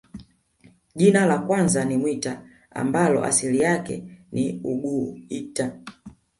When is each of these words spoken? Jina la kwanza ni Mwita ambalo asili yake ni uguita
Jina 0.95 1.25
la 1.25 1.37
kwanza 1.39 1.85
ni 1.85 1.97
Mwita 1.97 2.41
ambalo 2.71 3.23
asili 3.23 3.59
yake 3.59 4.03
ni 4.31 4.61
uguita 4.63 5.77